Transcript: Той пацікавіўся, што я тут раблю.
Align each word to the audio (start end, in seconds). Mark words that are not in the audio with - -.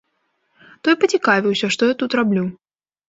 Той 0.87 0.95
пацікавіўся, 1.03 1.69
што 1.77 1.81
я 1.93 2.01
тут 2.03 2.11
раблю. 2.21 2.47